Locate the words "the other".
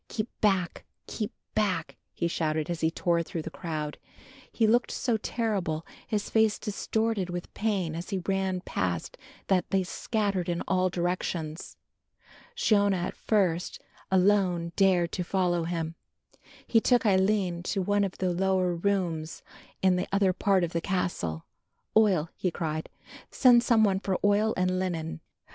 19.97-20.33